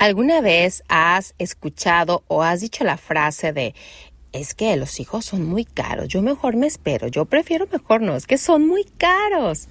[0.00, 3.74] ¿Alguna vez has escuchado o has dicho la frase de
[4.32, 8.16] es que los hijos son muy caros, yo mejor me espero, yo prefiero mejor no,
[8.16, 9.68] es que son muy caros?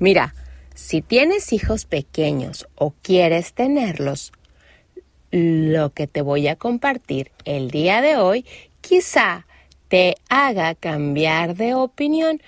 [0.00, 0.34] Mira,
[0.74, 4.32] si tienes hijos pequeños o quieres tenerlos,
[5.30, 8.44] lo que te voy a compartir el día de hoy
[8.80, 9.46] quizá
[9.86, 12.42] te haga cambiar de opinión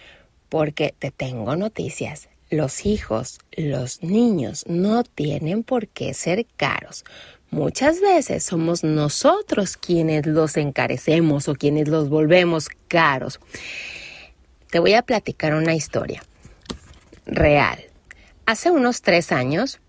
[0.49, 7.05] porque te tengo noticias los hijos, los niños no tienen por qué ser caros.
[7.51, 13.39] Muchas veces somos nosotros quienes los encarecemos o quienes los volvemos caros.
[14.71, 16.23] Te voy a platicar una historia
[17.27, 17.79] real.
[18.47, 19.81] Hace unos tres años,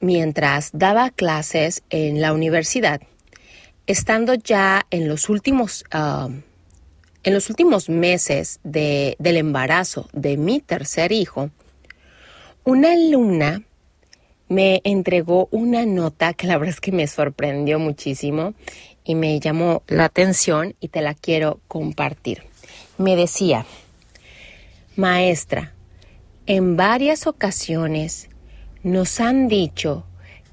[0.00, 3.00] mientras daba clases en la universidad,
[3.86, 6.28] estando ya en los últimos, ah,
[7.22, 11.50] en los últimos meses del embarazo de mi tercer hijo,
[12.64, 13.62] una alumna
[14.48, 18.54] me entregó una nota que la verdad es que me sorprendió muchísimo
[19.04, 22.44] y me llamó la atención y te la quiero compartir.
[22.98, 23.66] Me decía,
[24.94, 25.72] maestra,
[26.46, 28.28] en varias ocasiones
[28.82, 30.04] nos han dicho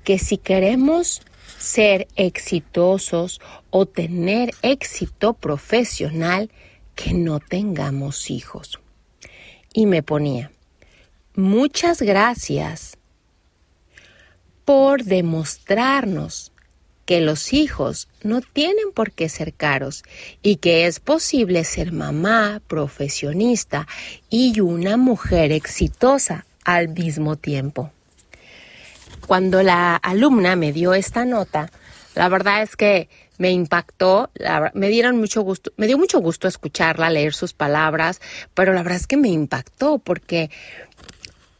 [0.03, 1.21] que si queremos
[1.57, 6.49] ser exitosos o tener éxito profesional,
[6.95, 8.79] que no tengamos hijos.
[9.73, 10.51] Y me ponía,
[11.39, 12.97] Muchas gracias
[14.65, 16.51] por demostrarnos
[17.05, 20.03] que los hijos no tienen por qué ser caros
[20.41, 23.87] y que es posible ser mamá, profesionista
[24.29, 27.89] y una mujer exitosa al mismo tiempo.
[29.25, 31.71] Cuando la alumna me dio esta nota,
[32.15, 33.07] la verdad es que
[33.37, 34.29] me impactó,
[34.73, 38.19] me dieron mucho gusto, me dio mucho gusto escucharla, leer sus palabras,
[38.53, 40.51] pero la verdad es que me impactó porque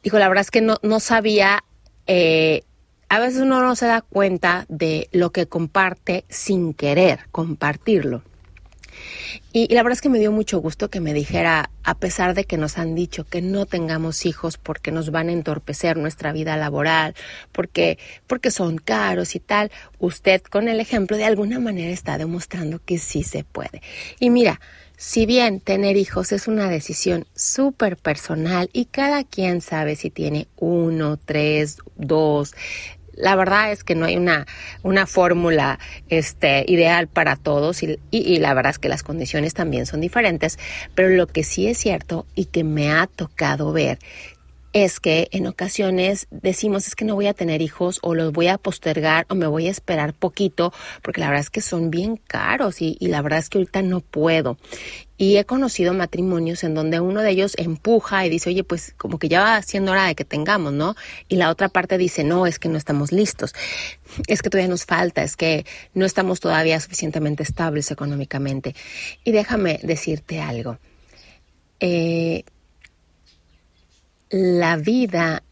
[0.04, 1.64] dijo, la verdad es que no, no sabía,
[2.08, 2.64] eh,
[3.10, 8.24] a veces uno no se da cuenta de lo que comparte sin querer compartirlo.
[9.52, 12.44] Y, la verdad es que me dio mucho gusto que me dijera, a pesar de
[12.44, 16.58] que nos han dicho que no tengamos hijos porque nos van a entorpecer nuestra vida
[16.58, 17.16] laboral,
[17.52, 22.80] porque, porque son caros y tal, usted con el ejemplo de alguna manera está demostrando
[22.84, 23.82] que sí se puede.
[24.20, 24.60] Y mira,
[25.00, 30.50] si bien tener hijos es una decisión súper personal y cada quien sabe si tiene
[30.58, 32.54] uno, tres, dos,
[33.14, 34.46] la verdad es que no hay una,
[34.84, 35.80] una fórmula
[36.10, 40.60] este, ideal para todos y, y, la verdad es que las condiciones también son diferentes,
[40.96, 44.00] pero lo que sí es cierto y que me ha tocado ver
[44.74, 48.48] es que en ocasiones decimos es que no voy a tener hijos o los voy
[48.48, 50.72] a postergar o me voy a esperar poquito
[51.02, 54.02] porque la verdad es que son bien caros y, la verdad es que ahorita no
[54.02, 54.58] puedo.
[55.18, 59.20] Y he conocido matrimonios en donde uno de ellos empuja y dice, oye, pues como
[59.20, 60.96] que ya va siendo hora de que tengamos, ¿no?
[61.28, 63.54] Y la otra parte dice, no, es que no estamos listos,
[64.28, 68.76] es que todavía nos falta, es que no estamos todavía suficientemente estables económicamente.
[69.26, 70.78] Y déjame decirte algo.
[71.82, 72.44] Eh,
[74.30, 75.44] la vida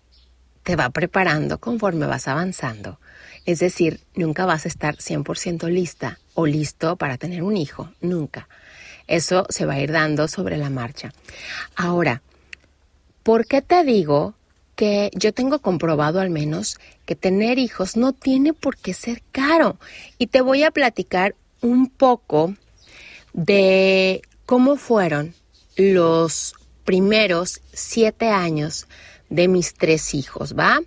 [0.64, 3.00] te va preparando conforme vas avanzando.
[3.46, 8.48] Es decir, nunca vas a estar 100% lista o listo para tener un hijo, nunca.
[9.08, 11.14] Eso se va a ir dando sobre la marcha.
[11.76, 12.22] Ahora,
[13.24, 14.34] ¿por qué te digo
[14.76, 19.80] que yo tengo comprobado al menos que tener hijos no tiene por qué ser caro?
[20.18, 22.54] Y te voy a platicar un poco
[23.32, 25.34] de cómo fueron
[25.78, 26.57] los
[26.88, 28.88] primeros siete años
[29.30, 30.80] de mis tres hijos, ¿va?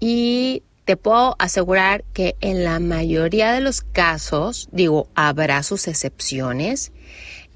[0.00, 6.92] Y te puedo asegurar que en la mayoría de los casos, digo, habrá sus excepciones,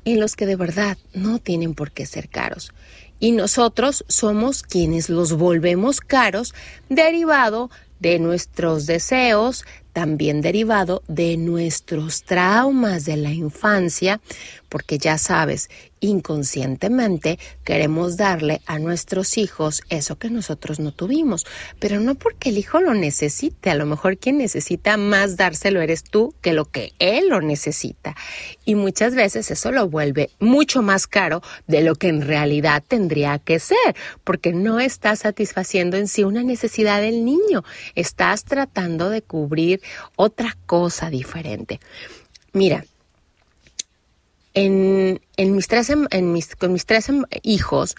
[0.04, 2.74] en los que de verdad no tienen por qué ser caros.
[3.19, 6.54] Y nosotros somos quienes los volvemos caros
[6.90, 7.70] derivado
[8.00, 14.20] de nuestros deseos, también derivado de nuestros traumas de la infancia,
[14.68, 15.68] porque ya sabes,
[16.00, 21.46] inconscientemente queremos darle a nuestros hijos eso que nosotros no tuvimos,
[21.78, 26.02] pero no porque el hijo lo necesite, a lo mejor quien necesita más dárselo eres
[26.02, 28.16] tú que lo que él lo necesita.
[28.64, 33.38] Y muchas veces eso lo vuelve mucho más caro de lo que en realidad tendría
[33.38, 33.94] que ser,
[34.24, 37.62] porque no estás satisfaciendo en sí una necesidad del niño,
[37.94, 39.81] estás tratando de cubrir
[40.17, 41.81] otra cosa diferente.
[42.52, 42.84] Mira,
[44.55, 46.06] en, mis tres, em,
[46.58, 47.96] con mis tres em, hijos,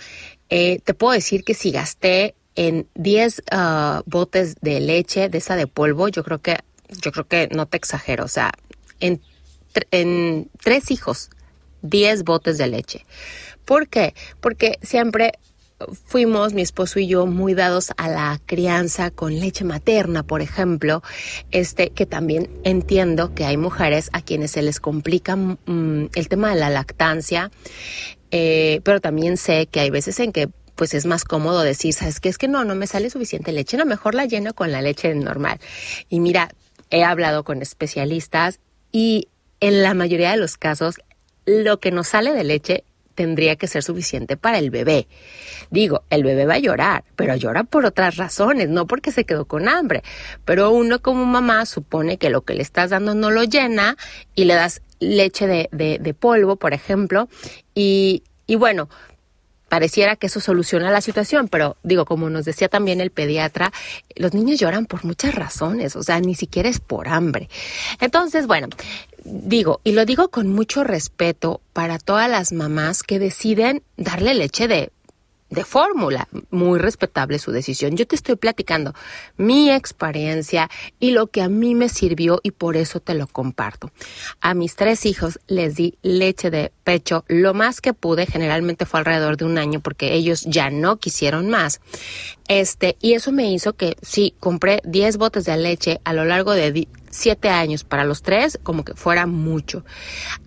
[0.50, 5.56] eh, te puedo decir que si gasté en 10 ah, botes de leche de esa
[5.56, 6.60] de polvo, yo creo que,
[7.02, 8.52] yo creo que no te exagero, o sea,
[9.00, 9.22] en,
[9.92, 11.30] en tres hijos,
[11.82, 13.06] 10 botes de leche.
[13.66, 14.14] ¿Por qué?
[14.40, 15.34] Porque siempre
[16.06, 21.02] fuimos, mi esposo y yo, muy dados a la crianza con leche materna, por ejemplo,
[21.52, 26.54] este, que también entiendo que hay mujeres a quienes se les complica mm, el tema
[26.54, 27.52] de la lactancia,
[28.32, 32.20] eh, pero también sé que hay veces en que pues es más cómodo decir, ¿sabes
[32.20, 32.30] qué?
[32.30, 35.14] Es que no, no me sale suficiente leche, no, mejor la lleno con la leche
[35.14, 35.60] normal.
[36.10, 36.50] Y mira,
[36.90, 38.60] he hablado con especialistas
[38.92, 39.28] y
[39.60, 40.96] en la mayoría de los casos,
[41.46, 42.84] lo que nos sale de leche
[43.16, 45.08] tendría que ser suficiente para el bebé.
[45.70, 49.46] Digo, el bebé va a llorar, pero llora por otras razones, no porque se quedó
[49.46, 50.04] con hambre.
[50.46, 53.98] Pero uno como mamá supone que lo que le estás dando no lo llena
[54.36, 57.28] y le das leche de, de, polvo, por ejemplo,
[57.76, 58.90] y, y bueno,
[59.74, 63.74] pareciera que eso soluciona la situación, pero digo, como nos decía también el pediatra,
[64.16, 67.50] los niños lloran por muchas razones, o sea, ni siquiera es por hambre.
[68.00, 68.68] Entonces, bueno,
[69.24, 74.68] digo, y lo digo con mucho respeto para todas las mamás que deciden darle leche
[74.68, 74.92] de
[75.54, 76.28] de fórmula.
[76.50, 77.96] Muy respetable su decisión.
[77.96, 78.94] Yo te estoy platicando
[79.38, 80.70] mi experiencia
[81.00, 83.92] y lo que a mí me sirvió y por eso te lo comparto.
[84.42, 89.00] A mis tres hijos les di leche de pecho lo más que pude, generalmente fue
[89.00, 91.82] alrededor de un año porque ellos ya no quisieron más.
[92.48, 96.52] Este, y eso me hizo que sí, compré 10 botes de leche a lo largo
[96.52, 99.86] de siete años para los tres, como que fuera mucho.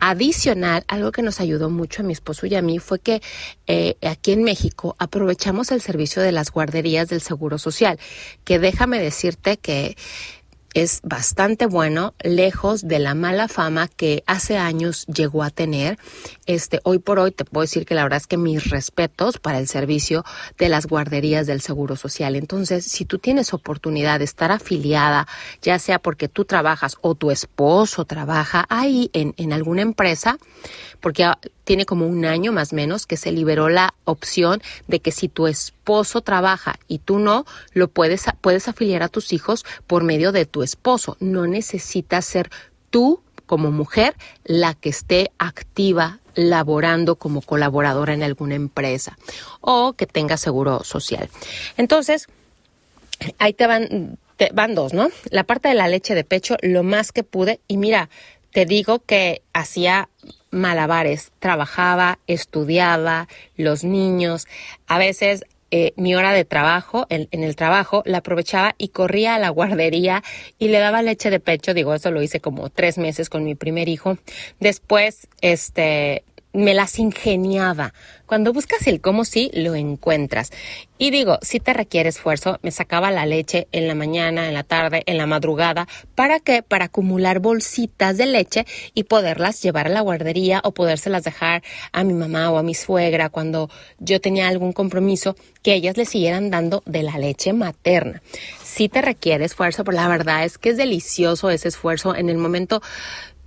[0.01, 3.23] Adicional, algo que nos ayudó mucho a mi esposo y a mí fue que
[3.67, 7.99] eh, aquí en México aprovechamos el servicio de las guarderías del Seguro Social,
[8.45, 9.97] que déjame decirte que
[10.77, 15.99] es bastante bueno, lejos de la mala fama que hace años llegó a tener.
[16.45, 19.59] Este, hoy por hoy te puedo decir que la verdad es que mis respetos para
[19.59, 20.23] el servicio
[20.59, 22.37] de las guarderías del Seguro Social.
[22.37, 25.27] Entonces, si tú tienes oportunidad de estar afiliada,
[25.63, 30.37] ya sea porque tú trabajas o tu esposo trabaja ahí en, en alguna empresa,
[31.01, 31.27] porque
[31.65, 35.29] tiene como un año más o menos que se liberó la opción de que si
[35.29, 40.33] tu esposo trabaja y tú no, lo puedes, puedes afiliar a tus hijos por medio
[40.33, 41.17] de tu esposo.
[41.21, 42.51] No necesitas ser
[42.91, 44.15] tú como mujer
[44.45, 49.17] la que esté activa laborando como colaboradora en alguna empresa
[49.61, 51.31] o que tenga seguro social.
[51.79, 52.27] Entonces,
[53.39, 55.09] ahí te van, te van dos, ¿no?
[55.31, 57.61] La parte de la leche de pecho, lo más que pude.
[57.69, 58.11] Y mira,
[58.53, 60.09] te digo que hacía
[60.51, 64.47] malabares, trabajaba, estudiaba, los niños,
[64.87, 69.35] a veces eh, mi hora de trabajo, en, en, el trabajo, la aprovechaba y corría
[69.35, 70.23] a la guardería
[70.59, 71.75] y le daba leche de pecho.
[71.75, 74.19] Digo, eso lo hice como tres meses con mi primer hijo.
[74.61, 76.25] Después, este,
[76.57, 77.93] me las ingeniaba.
[78.25, 80.51] Cuando buscas el cómo sí, lo encuentras.
[80.99, 84.65] Y digo, si te requiere esfuerzo, me sacaba la leche en la mañana, en la
[84.65, 85.87] tarde, en la madrugada.
[86.15, 86.63] ¿Para qué?
[86.63, 91.63] Para acumular bolsitas de leche y poderlas llevar a la guardería o podérselas dejar
[91.93, 96.07] a mi mamá o a mi suegra cuando yo tenía algún compromiso, que ellas le
[96.07, 98.23] siguieran dando de la leche materna.
[98.65, 102.39] Si te requiere esfuerzo, pero la verdad es que es delicioso ese esfuerzo en el
[102.39, 102.81] momento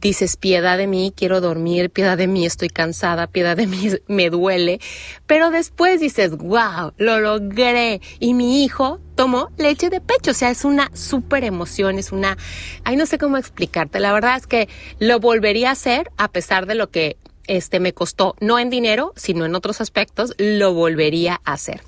[0.02, 4.30] dices, piedad de mí, quiero dormir, piedad de mí, estoy cansada, piedad de mí, me
[4.30, 4.80] duele.
[5.28, 8.02] Pero después dices, wow, lo logré.
[8.20, 10.32] Y mi hijo tomó leche de pecho.
[10.32, 12.38] O sea, es una súper emoción, es una...
[12.84, 14.00] Ay, no sé cómo explicarte.
[14.00, 17.18] La verdad es que lo volvería a hacer a pesar de lo que
[17.50, 21.82] este me costó, no en dinero, sino en otros aspectos, lo volvería a hacer.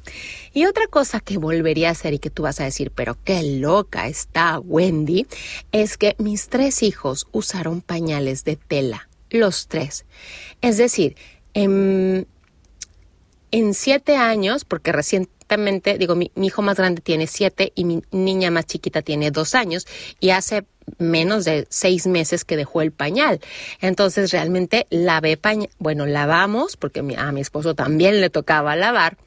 [0.54, 3.44] Y otra cosa que volvería a hacer y que tú vas a decir, pero qué
[3.44, 5.28] loca está Wendy,
[5.72, 10.06] es que mis tres hijos usaron pañales de tela, los tres.
[10.62, 11.16] Es decir,
[11.54, 12.28] en,
[13.52, 18.02] en siete años, porque recientemente, digo, mi, mi hijo más grande tiene siete y mi
[18.12, 19.86] niña más chiquita tiene dos años,
[20.20, 20.66] y hace
[20.98, 23.40] menos de seis meses que dejó el pañal.
[23.80, 29.18] Entonces realmente lavé pañal, bueno, lavamos, porque a mi esposo también le tocaba lavar,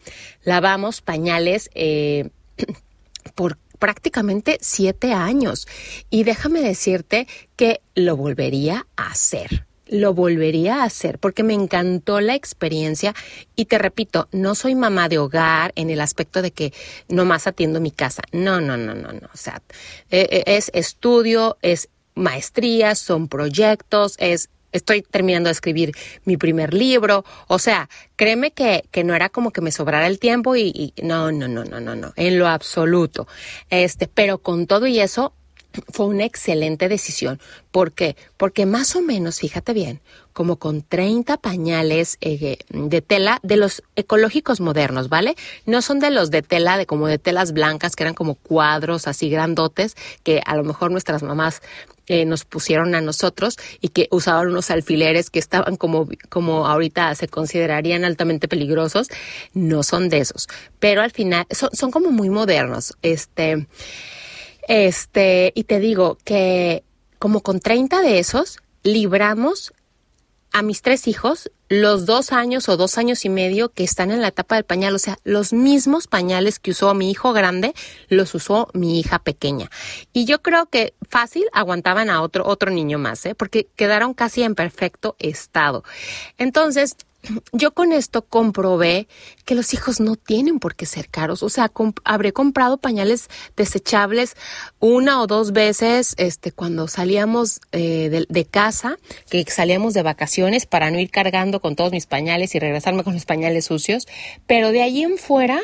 [0.44, 2.30] lavamos pañales eh,
[3.34, 5.66] por prácticamente siete años.
[6.10, 12.20] Y déjame decirte que lo volvería a hacer lo volvería a hacer porque me encantó
[12.20, 13.14] la experiencia
[13.54, 16.72] y te repito, no soy mamá de hogar en el aspecto de que
[17.08, 18.22] nomás atiendo mi casa.
[18.32, 19.28] No, no, no, no, no.
[19.32, 19.62] O sea,
[20.10, 25.92] eh, eh, es estudio, es maestría, son proyectos, es estoy terminando de escribir
[26.24, 27.24] mi primer libro.
[27.46, 31.02] O sea, créeme que, que no era como que me sobrara el tiempo y, y,
[31.04, 33.28] no, no, no, no, no, no, en lo absoluto.
[33.70, 35.32] Este, pero con todo y eso,
[35.88, 37.40] fue una excelente decisión.
[37.70, 38.16] ¿Por qué?
[38.36, 40.00] Porque más o menos, fíjate bien,
[40.32, 45.36] como con 30 pañales eh, de tela de los ecológicos modernos, ¿vale?
[45.66, 49.06] No son de los de tela, de como de telas blancas, que eran como cuadros
[49.06, 51.62] así grandotes, que a lo mejor nuestras mamás
[52.06, 57.14] eh, nos pusieron a nosotros y que usaban unos alfileres que estaban como, como ahorita
[57.14, 59.08] se considerarían altamente peligrosos.
[59.54, 60.48] No son de esos.
[60.78, 62.94] Pero al final son, son como muy modernos.
[63.02, 63.66] Este.
[64.68, 66.84] Este, y te digo que
[67.18, 69.72] como con 30 de esos, libramos
[70.52, 74.20] a mis tres hijos los dos años o dos años y medio que están en
[74.20, 74.94] la etapa del pañal.
[74.94, 77.74] O sea, los mismos pañales que usó mi hijo grande,
[78.08, 79.70] los usó mi hija pequeña.
[80.12, 83.34] Y yo creo que fácil aguantaban a otro, otro niño más, ¿eh?
[83.34, 85.84] porque quedaron casi en perfecto estado.
[86.38, 86.96] Entonces,
[87.52, 89.08] yo con esto comprobé
[89.44, 91.42] que los hijos no tienen por qué ser caros.
[91.42, 91.70] O sea,
[92.04, 94.36] habré comprado pañales desechables
[94.80, 98.98] una o dos veces este, cuando salíamos eh, de, de, casa,
[99.30, 103.14] que salíamos de vacaciones para no ir cargando con todos mis pañales y regresarme con
[103.14, 104.06] los pañales sucios.
[104.46, 105.62] Pero de allí en fuera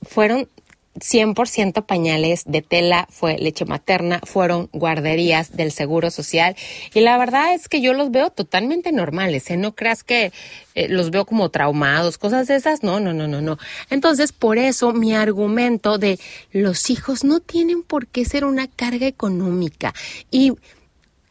[0.00, 0.48] fueron
[0.94, 6.56] 100% pañales de tela, fue leche materna, fueron guarderías del Seguro Social
[6.94, 9.58] y la verdad es que yo los veo totalmente normales, ¿eh?
[9.58, 10.32] no creas que
[10.74, 13.58] eh, los veo como traumados, cosas de esas, no, no, no, no, no.
[13.90, 16.18] Entonces, por eso mi argumento de
[16.52, 19.92] los hijos no tienen por qué ser una carga económica
[20.30, 20.52] y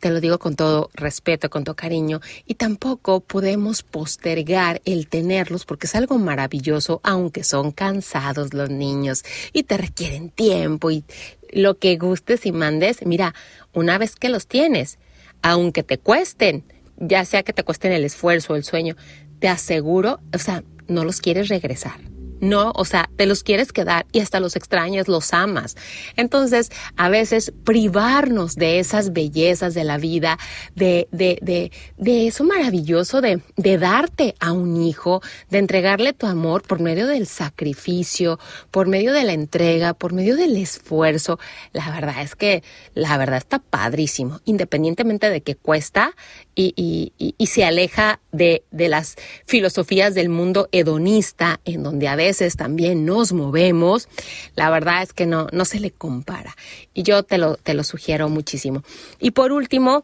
[0.02, 5.64] te lo digo con todo respeto, con todo cariño, y tampoco podemos postergar el tenerlos
[5.66, 11.06] porque es algo maravilloso, aunque son cansados los niños y te requieren tiempo y
[11.54, 13.06] lo que gustes y mandes.
[13.06, 13.36] Mira,
[13.74, 14.98] una vez que los tienes,
[15.44, 16.64] aunque te cuesten,
[16.98, 18.96] ya sea que te cuesten el esfuerzo, el sueño,
[19.40, 22.00] te aseguro, o sea, no los quieres regresar.
[22.42, 25.78] No, o sea, te los quieres quedar y hasta los extrañas, los amas.
[26.16, 30.40] Entonces, a veces privarnos de esas bellezas de la vida,
[30.76, 35.22] de, de, de, de eso maravilloso de, de darte a un hijo,
[35.52, 38.40] de entregarle tu amor por medio del sacrificio,
[38.72, 41.40] por medio de la entrega, por medio del esfuerzo.
[41.74, 42.64] La verdad es que
[42.96, 46.16] la verdad está padrísimo, independientemente de que cuesta
[46.56, 49.16] y, y, y, se aleja de, de las
[49.46, 54.10] filosofías del mundo hedonista, en donde a veces también nos movemos,
[54.56, 56.56] la verdad es que no, no se le compara.
[56.94, 58.84] Y yo te lo, te lo sugiero muchísimo.
[59.20, 60.04] Y por último,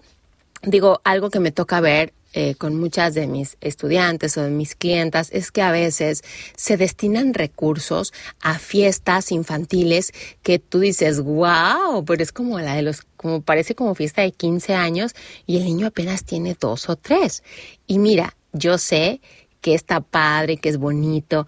[0.62, 4.76] digo, algo que me toca ver eh, con muchas de mis estudiantes o de mis
[4.76, 6.24] clientas es que a veces
[6.56, 10.12] se destinan recursos a fiestas infantiles
[10.44, 14.32] que tú dices, wow, pero es como la de los, como parece como fiesta de
[14.32, 15.16] 15 años
[15.46, 17.44] y el niño apenas tiene dos o tres.
[17.88, 19.22] Y mira, yo sé
[19.62, 21.48] que está padre, que es bonito,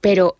[0.00, 0.36] pero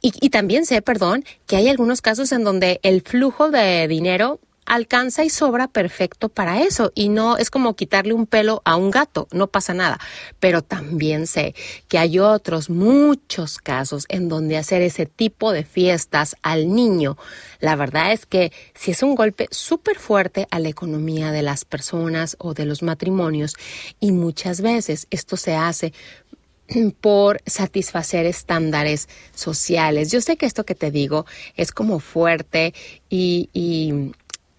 [0.00, 4.38] y, y, también sé, perdón, que hay algunos casos en donde el flujo de dinero
[4.66, 8.90] alcanza y sobra perfecto para eso y no es como quitarle un pelo a un
[8.90, 9.98] gato, no pasa nada.
[10.40, 11.54] Pero también sé
[11.88, 17.16] que hay otros muchos casos en donde hacer ese tipo de fiestas al niño,
[17.60, 21.64] la verdad es que si es un golpe súper fuerte a la economía de las
[21.64, 23.54] personas o de los matrimonios
[24.00, 25.92] y muchas veces esto se hace
[27.00, 30.10] por satisfacer estándares sociales.
[30.10, 32.74] Yo sé que esto que te digo es como fuerte
[33.10, 34.12] y, y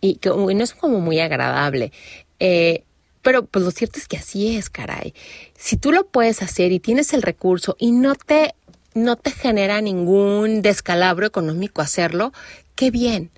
[0.05, 0.19] y
[0.55, 1.91] no es como muy agradable.
[2.39, 2.83] Eh,
[3.21, 5.13] pero pues lo cierto es que así es, caray.
[5.57, 8.53] Si tú lo puedes hacer y tienes el recurso y no te,
[8.93, 12.33] no te genera ningún descalabro económico hacerlo,
[12.75, 13.31] qué bien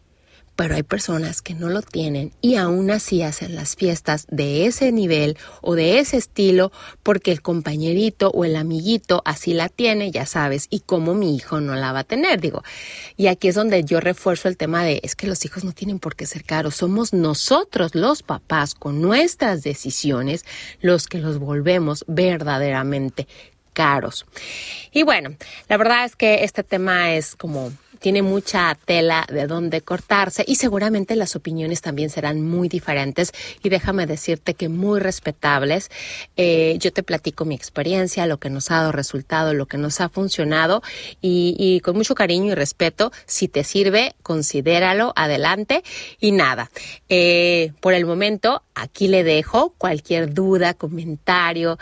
[0.57, 4.91] pero hay personas que no lo tienen y aún así hacen las fiestas de ese
[4.91, 6.71] nivel o de ese estilo
[7.03, 11.61] porque el compañerito o el amiguito así la tiene, ya sabes, y como mi hijo
[11.61, 12.63] no la va a tener, digo.
[13.15, 15.99] Y aquí es donde yo refuerzo el tema de es que los hijos no tienen
[15.99, 20.43] por qué ser caros, somos nosotros los papás con nuestras decisiones
[20.81, 23.27] los que los volvemos verdaderamente
[23.73, 24.25] caros.
[24.91, 25.35] Y bueno,
[25.69, 30.55] la verdad es que este tema es como tiene mucha tela de dónde cortarse y
[30.55, 33.31] seguramente las opiniones también serán muy diferentes
[33.63, 35.89] y déjame decirte que muy respetables.
[36.35, 40.01] Eh, yo te platico mi experiencia, lo que nos ha dado resultado, lo que nos
[40.01, 40.81] ha funcionado
[41.21, 45.83] y, con mucho cariño y respeto, si te sirve, considéralo, adelante
[46.19, 46.69] y nada.
[47.09, 51.77] Eh, por el momento, aquí le dejo cualquier duda, comentario,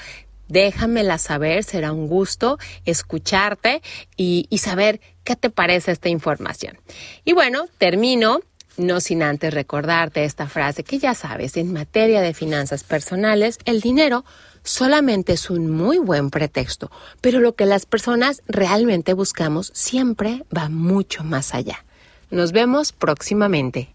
[0.47, 3.81] déjamela saber, será un gusto escucharte
[4.15, 6.77] y, saber qué te parece esta información.
[7.23, 8.39] Y bueno, termino
[8.77, 13.79] no sin antes recordarte esta frase que ya sabes, en materia de finanzas personales, el
[13.79, 14.25] dinero
[14.63, 20.67] solamente es un muy buen pretexto, pero lo que las personas realmente buscamos siempre va
[20.67, 21.85] mucho más allá.
[22.31, 23.94] Nos vemos próximamente.